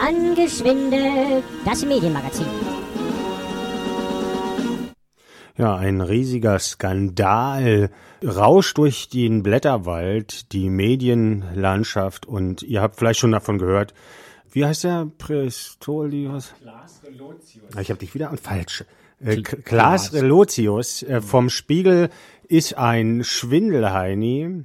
[0.00, 2.46] Angeschwinde, das Medienmagazin.
[5.58, 7.90] Ja, ein riesiger Skandal
[8.24, 13.92] rauscht durch den Blätterwald, die Medienlandschaft und ihr habt vielleicht schon davon gehört.
[14.50, 15.10] Wie heißt der?
[15.18, 16.54] Klaas Relotius.
[17.74, 18.84] Ah, ich habe dich wieder an falsch.
[19.22, 22.08] Äh, Klaas Relotius äh, vom Spiegel
[22.48, 24.64] ist ein Schwindelheini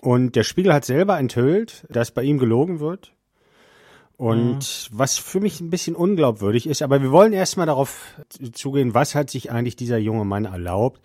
[0.00, 3.12] und der Spiegel hat selber enthüllt, dass bei ihm gelogen wird.
[4.22, 4.98] Und mhm.
[4.98, 8.14] was für mich ein bisschen unglaubwürdig ist, aber wir wollen erstmal darauf
[8.52, 11.00] zugehen, was hat sich eigentlich dieser junge Mann erlaubt?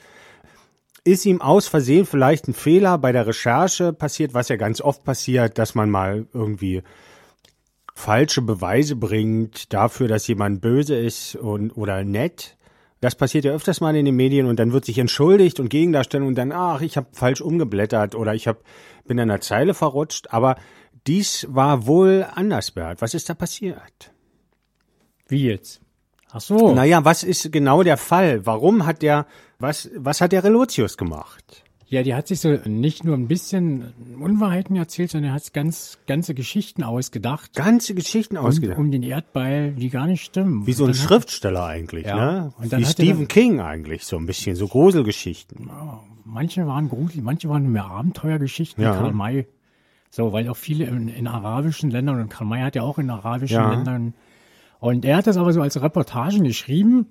[1.04, 5.04] Ist ihm aus Versehen vielleicht ein Fehler bei der Recherche passiert, was ja ganz oft
[5.04, 6.84] passiert, dass man mal irgendwie
[7.96, 12.55] falsche Beweise bringt dafür, dass jemand böse ist und oder nett?
[13.02, 16.27] Das passiert ja öfters mal in den Medien und dann wird sich entschuldigt und Gegendarstellung
[16.27, 18.60] und dann, ach, ich habe falsch umgeblättert oder ich hab,
[19.05, 20.27] bin in einer Zeile verrutscht.
[20.30, 20.58] Aber
[21.08, 23.02] dies war wohl anders, Bert.
[23.02, 24.12] Was ist da passiert?
[25.28, 25.82] Wie jetzt?
[26.32, 26.74] Ach so.
[26.74, 28.46] Naja, was ist genau der Fall?
[28.46, 29.26] Warum hat der,
[29.60, 31.64] was, was hat der Relotius gemacht?
[31.90, 36.34] Ja, die hat sich so nicht nur ein bisschen Unwahrheiten erzählt, sondern hat ganz ganze
[36.34, 37.54] Geschichten ausgedacht.
[37.55, 38.77] Ganze Geschichten ausgedacht.
[38.77, 40.68] Um, um den Erdball, die gar nicht stimmen.
[40.68, 42.54] Wie so ein Schriftsteller hat, eigentlich, ja, ne?
[42.60, 45.70] Wie Stephen dann, King eigentlich, so ein bisschen, so Gruselgeschichten.
[46.26, 48.92] Manche waren gruselig, manche waren mehr Abenteuergeschichten, ja.
[48.92, 49.48] Karl May.
[50.10, 53.10] So, weil auch viele in, in, arabischen Ländern, und Karl May hat ja auch in
[53.10, 53.72] arabischen ja.
[53.72, 54.14] Ländern,
[54.80, 57.08] und er hat das aber so als Reportagen geschrieben,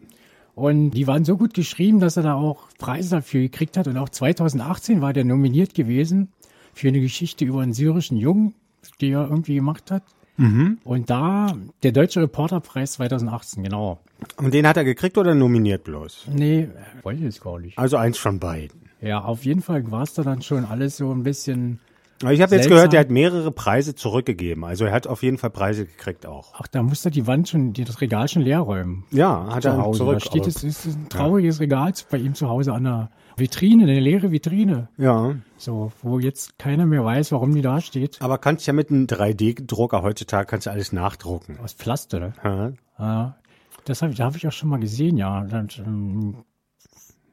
[0.56, 3.88] und die waren so gut geschrieben, dass er da auch Preise dafür gekriegt hat.
[3.88, 6.32] Und auch 2018 war der nominiert gewesen
[6.72, 8.54] für eine Geschichte über einen syrischen Jungen,
[9.02, 10.02] die er irgendwie gemacht hat.
[10.38, 10.78] Mhm.
[10.82, 14.00] Und da der Deutsche Reporterpreis 2018, genau.
[14.38, 16.28] Und den hat er gekriegt oder nominiert bloß?
[16.32, 16.68] Nee,
[17.02, 17.78] wollte ich es gar nicht.
[17.78, 18.80] Also eins von beiden.
[19.02, 21.80] Ja, auf jeden Fall war es da dann schon alles so ein bisschen
[22.22, 24.64] ich habe jetzt gehört, er hat mehrere Preise zurückgegeben.
[24.64, 26.54] Also er hat auf jeden Fall Preise gekriegt auch.
[26.54, 29.04] Ach, da muss er die Wand schon, das Regal schon leer räumen.
[29.10, 29.98] Ja, hat er Hause.
[29.98, 30.14] zurück.
[30.14, 31.62] Da steht es, ist ein trauriges ja.
[31.62, 34.88] Regal bei ihm zu Hause an der Vitrine, eine leere Vitrine.
[34.96, 35.34] Ja.
[35.58, 38.20] So, wo jetzt keiner mehr weiß, warum die da steht.
[38.22, 41.58] Aber kannst ja mit einem 3D-Drucker heutzutage kannst du alles nachdrucken.
[41.62, 42.32] Aus Pflaster, ne?
[42.42, 42.72] Ja.
[42.98, 43.36] ja.
[43.84, 45.42] Das habe ich, da habe ich auch schon mal gesehen, ja.
[45.42, 46.36] Ein ähm,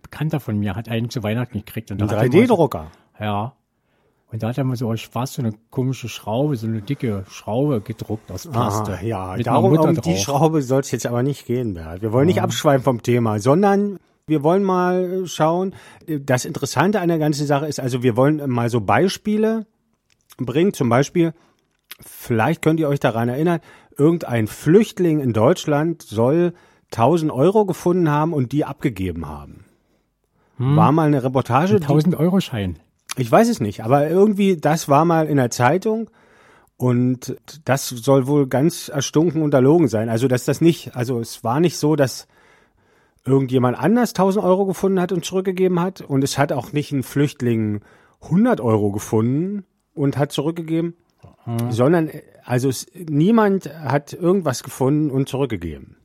[0.01, 1.89] Bekannter von mir hat einen zu Weihnachten gekriegt.
[1.91, 2.91] Ein 3D-Drucker?
[3.19, 3.53] Ja.
[4.33, 7.23] Und da hat er mal so aus Spaß so eine komische Schraube, so eine dicke
[7.29, 8.97] Schraube gedruckt aus Plaste.
[8.99, 12.01] Ah, ja, darum um die Schraube soll es jetzt aber nicht gehen, Bert.
[12.01, 15.75] Wir wollen nicht abschweifen vom Thema, sondern wir wollen mal schauen.
[16.07, 19.67] Das Interessante an der ganzen Sache ist, also wir wollen mal so Beispiele
[20.37, 20.73] bringen.
[20.73, 21.33] Zum Beispiel,
[22.03, 23.59] vielleicht könnt ihr euch daran erinnern,
[23.99, 26.53] irgendein Flüchtling in Deutschland soll
[26.91, 29.65] 1000 Euro gefunden haben und die abgegeben haben.
[30.57, 30.75] Hm.
[30.75, 31.75] War mal eine Reportage.
[31.75, 32.79] 1000 Euro Schein.
[33.17, 36.09] Ich weiß es nicht, aber irgendwie, das war mal in der Zeitung
[36.77, 37.35] und
[37.65, 40.09] das soll wohl ganz erstunken und erlogen sein.
[40.09, 42.27] Also, dass das nicht, also es war nicht so, dass
[43.25, 47.03] irgendjemand anders 1000 Euro gefunden hat und zurückgegeben hat und es hat auch nicht ein
[47.03, 47.81] Flüchtling
[48.21, 50.95] 100 Euro gefunden und hat zurückgegeben,
[51.45, 51.71] mhm.
[51.71, 52.09] sondern
[52.43, 55.97] also es, niemand hat irgendwas gefunden und zurückgegeben.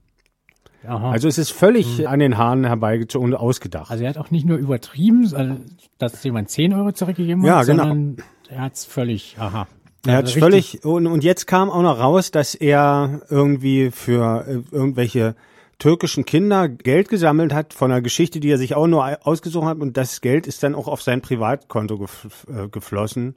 [0.86, 1.10] Aha.
[1.10, 2.06] Also es ist völlig mhm.
[2.06, 3.90] an den Haaren herbeigezogen und ausgedacht.
[3.90, 5.66] Also er hat auch nicht nur übertrieben,
[5.98, 7.84] dass jemand 10 Euro zurückgegeben hat, ja, genau.
[7.84, 8.16] sondern
[8.48, 9.66] er hat es völlig, aha.
[10.06, 14.46] Er hat also völlig, und, und jetzt kam auch noch raus, dass er irgendwie für
[14.46, 15.34] äh, irgendwelche
[15.78, 19.78] türkischen Kinder Geld gesammelt hat von einer Geschichte, die er sich auch nur ausgesucht hat
[19.78, 22.06] und das Geld ist dann auch auf sein Privatkonto
[22.48, 23.34] äh, geflossen.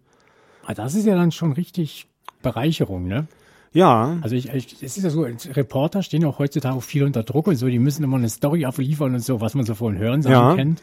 [0.65, 2.07] Ah, das ist ja dann schon richtig
[2.41, 3.27] Bereicherung, ne?
[3.73, 4.17] Ja.
[4.21, 7.47] Also ich, ich es ist ja so, Reporter stehen auch heutzutage auch viel unter Druck
[7.47, 10.49] und so, die müssen immer eine Story abliefern und so, was man so von Hörensagen
[10.49, 10.55] ja.
[10.55, 10.81] kennt.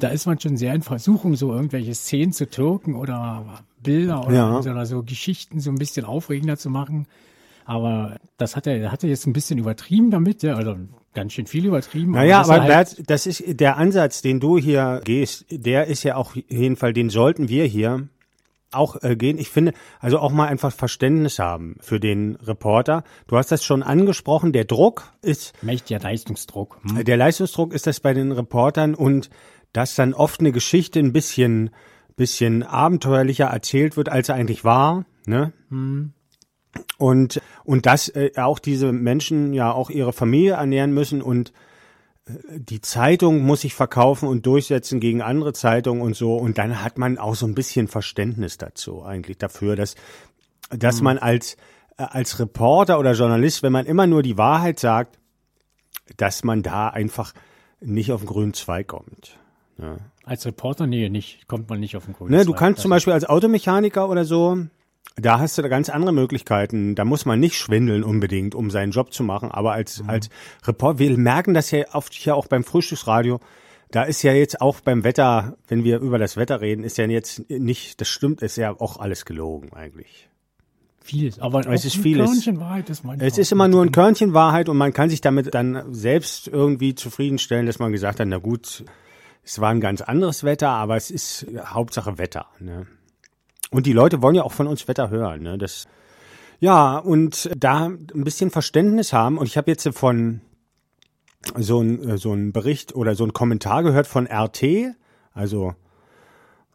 [0.00, 4.34] Da ist man schon sehr in Versuchung, so irgendwelche Szenen zu türken oder Bilder oder,
[4.34, 4.58] ja.
[4.58, 7.06] oder so Geschichten so ein bisschen aufregender zu machen.
[7.64, 10.76] Aber das hat er, hat er jetzt ein bisschen übertrieben damit, ja, also
[11.14, 12.12] ganz schön viel übertrieben.
[12.12, 16.04] Naja, aber, aber halt Bert, das ist der Ansatz, den du hier gehst, der ist
[16.04, 18.08] ja auch jeden Fall, den sollten wir hier
[18.72, 19.38] auch äh, gehen.
[19.38, 23.04] Ich finde, also auch mal einfach Verständnis haben für den Reporter.
[23.26, 25.54] Du hast das schon angesprochen, der Druck ist.
[25.62, 26.78] Mächtiger Leistungsdruck.
[26.82, 27.04] Hm.
[27.04, 29.30] Der Leistungsdruck ist das bei den Reportern und
[29.72, 31.70] dass dann oft eine Geschichte ein bisschen,
[32.16, 35.52] bisschen abenteuerlicher erzählt wird, als er eigentlich war, ne?
[35.70, 36.12] Hm.
[36.98, 41.52] Und, und dass äh, auch diese Menschen ja auch ihre Familie ernähren müssen und
[42.56, 46.36] die Zeitung muss sich verkaufen und durchsetzen gegen andere Zeitungen und so.
[46.36, 49.94] Und dann hat man auch so ein bisschen Verständnis dazu eigentlich dafür, dass,
[50.70, 51.04] dass mhm.
[51.04, 51.54] man als,
[51.96, 55.18] äh, als Reporter oder Journalist, wenn man immer nur die Wahrheit sagt,
[56.16, 57.32] dass man da einfach
[57.80, 59.38] nicht auf den grünen Zweig kommt.
[59.78, 59.96] Ja.
[60.24, 62.46] Als Reporter, nee, nicht, kommt man nicht auf den grünen ne, Zweig.
[62.46, 64.58] Du kannst zum Beispiel als Automechaniker oder so,
[65.16, 66.94] da hast du da ganz andere Möglichkeiten.
[66.94, 69.50] Da muss man nicht schwindeln unbedingt, um seinen Job zu machen.
[69.50, 70.10] Aber als, mhm.
[70.10, 70.28] als
[70.66, 73.40] Report, wir merken das ja oft hier auch beim Frühstücksradio.
[73.90, 77.06] Da ist ja jetzt auch beim Wetter, wenn wir über das Wetter reden, ist ja
[77.06, 80.28] jetzt nicht, das stimmt, ist ja auch alles gelogen eigentlich.
[81.00, 82.26] Vieles, aber es ist vieles.
[82.26, 83.26] Körnchen Wahrheit ist manchmal.
[83.26, 86.94] Es ist immer nur ein Körnchen Wahrheit und man kann sich damit dann selbst irgendwie
[86.94, 88.84] zufriedenstellen, dass man gesagt hat, na gut,
[89.42, 92.48] es war ein ganz anderes Wetter, aber es ist Hauptsache Wetter.
[92.60, 92.86] Ne?
[93.70, 95.42] Und die Leute wollen ja auch von uns Wetter hören.
[95.42, 95.58] Ne?
[95.58, 95.86] Das,
[96.60, 99.38] ja, und da ein bisschen Verständnis haben.
[99.38, 100.40] Und ich habe jetzt von
[101.56, 104.94] so ein, so ein Bericht oder so ein Kommentar gehört von RT,
[105.32, 105.74] also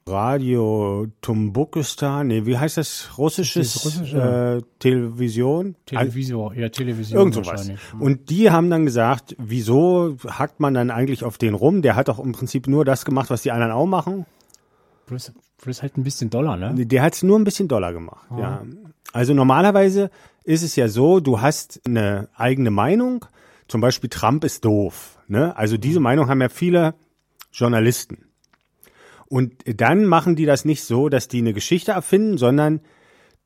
[0.05, 3.17] Radio Tumbukistan, nee, wie heißt das?
[3.17, 5.75] Russisches das russische, äh, Television?
[5.85, 7.17] Televisor, ja, Television.
[7.17, 7.71] Irgend sowas.
[7.99, 11.81] Und die haben dann gesagt, wieso hackt man dann eigentlich auf den rum?
[11.81, 14.25] Der hat doch im Prinzip nur das gemacht, was die anderen auch machen.
[15.05, 16.85] Plus, plus halt ein bisschen Dollar, ne?
[16.85, 18.39] Der hat es nur ein bisschen Dollar gemacht, oh.
[18.39, 18.63] ja.
[19.11, 20.09] Also normalerweise
[20.43, 23.25] ist es ja so, du hast eine eigene Meinung,
[23.67, 25.55] zum Beispiel Trump ist doof, ne?
[25.55, 26.03] Also diese mhm.
[26.03, 26.95] Meinung haben ja viele
[27.51, 28.25] Journalisten.
[29.27, 32.81] Und dann machen die das nicht so, dass die eine Geschichte erfinden, sondern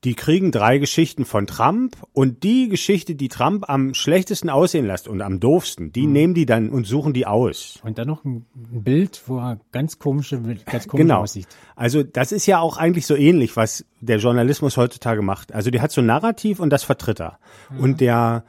[0.04, 5.08] die kriegen drei Geschichten von Trump und die Geschichte, die Trump am schlechtesten aussehen lässt
[5.08, 6.12] und am doofsten, die mhm.
[6.12, 7.80] nehmen die dann und suchen die aus.
[7.82, 11.22] Und dann noch ein Bild, wo er ganz komische, ganz komisch genau.
[11.22, 11.48] aussieht.
[11.74, 15.52] Also das ist ja auch eigentlich so ähnlich, was der Journalismus heutzutage macht.
[15.52, 17.40] Also der hat so ein Narrativ und das vertritt er.
[17.70, 17.80] Mhm.
[17.80, 18.44] Und der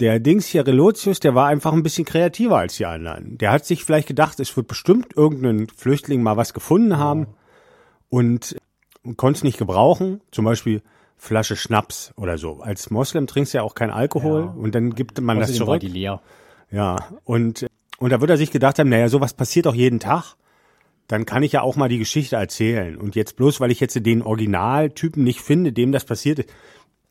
[0.00, 3.38] der Dings hier, Relotius, der war einfach ein bisschen kreativer als die anderen.
[3.38, 7.26] Der hat sich vielleicht gedacht, es wird bestimmt irgendein Flüchtling mal was gefunden haben
[8.08, 8.56] und, und
[9.16, 10.20] konnte es nicht gebrauchen.
[10.30, 10.82] Zum Beispiel
[11.16, 12.60] Flasche Schnaps oder so.
[12.60, 14.60] Als Moslem trinkst du ja auch kein Alkohol ja.
[14.60, 15.68] und dann gibt man Außerdem das zurück.
[15.68, 16.20] War die leer.
[16.70, 17.66] Ja, und,
[17.98, 20.34] und da wird er sich gedacht haben, naja, sowas passiert doch jeden Tag.
[21.06, 22.96] Dann kann ich ja auch mal die Geschichte erzählen.
[22.96, 26.48] Und jetzt bloß, weil ich jetzt den Originaltypen nicht finde, dem das passiert ist,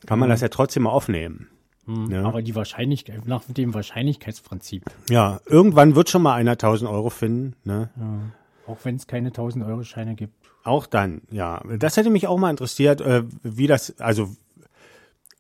[0.05, 0.31] kann man mhm.
[0.31, 1.47] das ja trotzdem mal aufnehmen.
[1.85, 2.11] Mhm.
[2.11, 2.23] Ja.
[2.23, 4.85] Aber die Wahrscheinlichkeit, nach dem Wahrscheinlichkeitsprinzip.
[5.09, 7.55] Ja, irgendwann wird schon mal einer 1000 Euro finden.
[7.63, 7.89] Ne?
[7.95, 8.71] Ja.
[8.71, 10.33] Auch wenn es keine 1000 Euro Scheine gibt.
[10.63, 11.61] Auch dann, ja.
[11.77, 14.29] Das hätte mich auch mal interessiert, äh, wie das, also,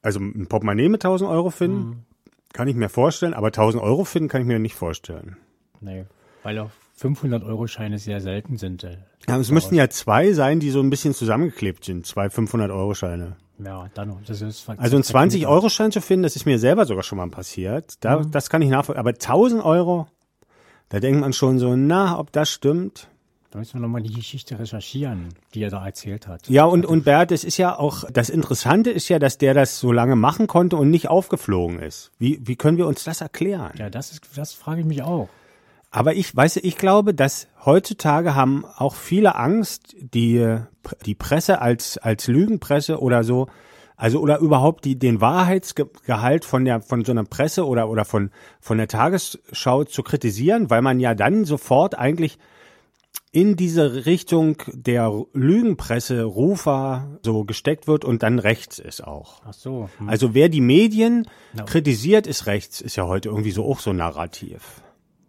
[0.01, 2.03] also ein Portemonnaie mit 1000 Euro finden, mhm.
[2.53, 5.37] kann ich mir vorstellen, aber 1000 Euro finden kann ich mir nicht vorstellen.
[5.79, 6.05] Nee,
[6.43, 8.83] weil auch 500 Euro Scheine sehr selten sind.
[8.83, 8.97] Äh,
[9.27, 12.93] ja, es müssten ja zwei sein, die so ein bisschen zusammengeklebt sind, zwei 500 Euro
[12.93, 13.37] Scheine.
[13.63, 17.17] Ja, dann das ist Also ein 20-Euro-Schein zu finden, das ist mir selber sogar schon
[17.17, 18.03] mal passiert.
[18.03, 18.31] Da, mhm.
[18.31, 18.99] Das kann ich nachvollziehen.
[18.99, 20.07] Aber 1000 Euro,
[20.89, 23.07] da denkt man schon so, na, ob das stimmt.
[23.51, 26.47] Da müssen wir nochmal die Geschichte recherchieren, die er da erzählt hat.
[26.47, 29.77] Ja, und, und Bert, es ist ja auch, das Interessante ist ja, dass der das
[29.77, 32.11] so lange machen konnte und nicht aufgeflogen ist.
[32.17, 33.73] Wie, wie können wir uns das erklären?
[33.77, 35.27] Ja, das ist, das frage ich mich auch.
[35.89, 40.57] Aber ich weiß, ich glaube, dass heutzutage haben auch viele Angst, die,
[41.05, 43.47] die Presse als, als Lügenpresse oder so,
[43.97, 48.31] also oder überhaupt die, den Wahrheitsgehalt von der, von so einer Presse oder, oder von,
[48.61, 52.39] von der Tagesschau zu kritisieren, weil man ja dann sofort eigentlich
[53.31, 59.41] in diese Richtung der Lügenpresse Rufer so gesteckt wird und dann rechts ist auch.
[59.45, 59.89] Ach so.
[59.97, 60.09] Hm.
[60.09, 61.63] Also wer die Medien no.
[61.65, 64.81] kritisiert, ist rechts, ist ja heute irgendwie so auch so narrativ.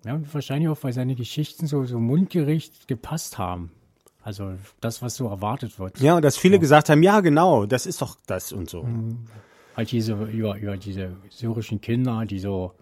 [0.05, 3.71] Ja, und wahrscheinlich auch, weil seine Geschichten so, so mundgericht gepasst haben.
[4.25, 6.01] Also das, was so erwartet wird.
[6.01, 6.61] Ja, und dass viele so.
[6.61, 8.83] gesagt haben, ja, genau, das ist doch das und so.
[8.83, 9.27] Mhm.
[9.77, 12.73] Halt diese, über, über diese syrischen Kinder, die so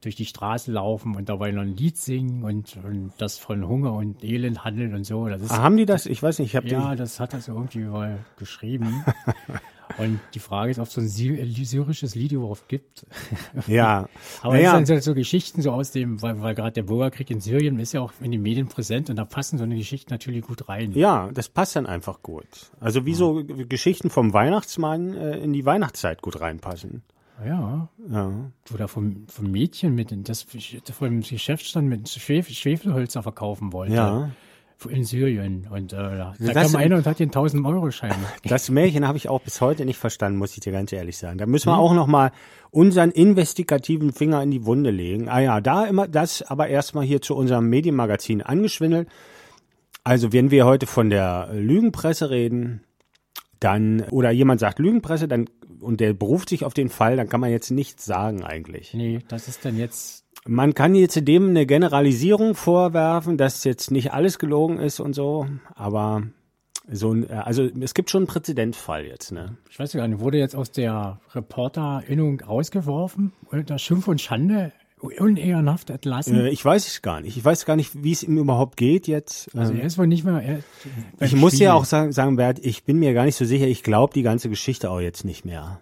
[0.00, 3.92] durch die Straße laufen und dabei noch ein Lied singen und, und das von Hunger
[3.92, 5.28] und Elend handelt und so.
[5.28, 6.06] Das ist, ah, haben die das?
[6.06, 9.04] Ich weiß nicht, ich habe Ja, das hat er so irgendwie mal geschrieben.
[9.98, 13.06] Und die Frage ist, ob es so ein syrisches Lied überhaupt gibt.
[13.66, 14.08] Ja.
[14.42, 14.78] Aber naja.
[14.78, 17.78] das sind halt so Geschichten so aus dem, weil, weil gerade der Bürgerkrieg in Syrien
[17.78, 20.68] ist ja auch in den Medien präsent und da passen so eine Geschichte natürlich gut
[20.68, 20.92] rein.
[20.92, 22.46] Ja, das passt dann einfach gut.
[22.78, 23.16] Also wie ja.
[23.16, 27.02] so Geschichten vom Weihnachtsmann äh, in die Weihnachtszeit gut reinpassen.
[27.44, 27.88] Ja.
[28.08, 28.50] ja.
[28.72, 30.46] Oder vom, vom Mädchen mit, das
[30.92, 33.94] vom Geschäftsstand mit Schwefelhölzer verkaufen wollte.
[33.94, 34.30] Ja
[34.88, 35.66] in Syrien.
[35.70, 38.14] Und äh, da das, kam einer und hat den 1000 Euro Schein.
[38.44, 41.38] Das Märchen habe ich auch bis heute nicht verstanden, muss ich dir ganz ehrlich sagen.
[41.38, 41.80] Da müssen wir hm.
[41.80, 42.32] auch noch mal
[42.70, 45.28] unseren investigativen Finger in die Wunde legen.
[45.28, 49.08] Ah ja, da immer das, aber erstmal hier zu unserem Medienmagazin angeschwindelt.
[50.04, 52.82] Also wenn wir heute von der Lügenpresse reden,
[53.60, 55.48] dann oder jemand sagt Lügenpresse, dann
[55.80, 58.92] und der beruft sich auf den Fall, dann kann man jetzt nichts sagen eigentlich.
[58.92, 64.12] Nee, das ist dann jetzt man kann jetzt dem eine Generalisierung vorwerfen, dass jetzt nicht
[64.12, 66.22] alles gelogen ist und so, aber
[66.90, 69.56] so ein, also es gibt schon einen Präzedenzfall jetzt, ne?
[69.70, 75.90] Ich weiß gar nicht, wurde jetzt aus der Reporterinnung rausgeworfen unter Schimpf und Schande unehrenhaft
[75.90, 76.36] entlassen?
[76.36, 77.36] Äh, ich weiß es gar nicht.
[77.36, 79.54] Ich weiß gar nicht, wie es ihm überhaupt geht jetzt.
[79.56, 80.40] Also er ist wohl nicht mehr.
[80.40, 80.60] Er,
[81.24, 83.66] ich muss ja auch sagen, sagen, Bert, ich bin mir gar nicht so sicher.
[83.66, 85.80] Ich glaube die ganze Geschichte auch jetzt nicht mehr.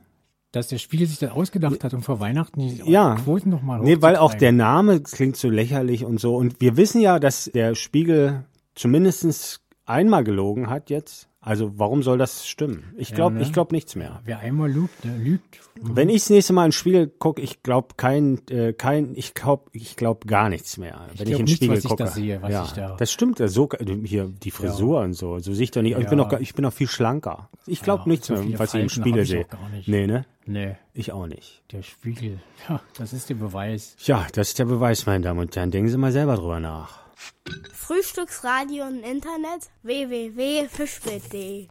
[0.53, 3.17] Dass der Spiegel sich das ausgedacht hat, um vor Weihnachten die ja.
[3.17, 6.37] Quoten nochmal Nee, weil auch der Name klingt so lächerlich und so.
[6.37, 8.45] Und wir wissen ja, dass der Spiegel
[8.75, 11.29] zumindest einmal gelogen hat jetzt.
[11.49, 12.93] Also warum soll das stimmen?
[12.99, 13.47] Ich glaube, ja, ne?
[13.47, 14.21] ich glaube nichts mehr.
[14.27, 15.61] Wer einmal lügt, der lügt.
[15.81, 19.71] Wenn ich das nächste Mal ins Spiegel gucke, ich glaube kein, äh, kein, ich glaube,
[19.73, 21.09] ich glaube gar nichts mehr.
[21.15, 22.05] Ich wenn ich ins Spiegel gucke.
[22.05, 23.39] Das, sehe, ja, da das stimmt.
[23.39, 23.67] So
[24.05, 25.05] hier die Frisur ja.
[25.07, 25.93] und so, so sehe ich doch nicht.
[25.93, 26.01] Ja.
[26.01, 27.49] Ich bin noch, ich bin noch viel schlanker.
[27.67, 29.47] Ich glaube nichts so mehr, falls ich im Spiegel sehe.
[29.87, 30.27] Nee, ne?
[30.45, 30.77] Nee.
[30.93, 31.63] Ich auch nicht.
[31.73, 32.41] Der Spiegel.
[32.69, 33.97] Ja, das ist der Beweis.
[34.05, 35.71] Ja, das ist der Beweis, meine Damen und Herren.
[35.71, 37.08] Denken Sie mal selber drüber nach.
[37.75, 41.69] Frühstücksradio und Internet www.fischbild.de